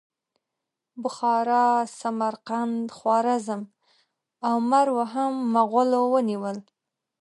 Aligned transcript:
بخارا، 1.01 1.67
سمرقند، 1.99 2.85
خوارزم 2.97 3.61
او 4.47 4.55
مرو 4.69 4.99
هم 5.13 5.31
مغولو 5.55 6.01
ونیول. 6.13 6.57